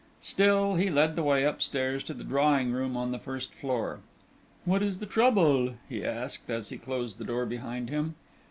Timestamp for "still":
0.21-0.77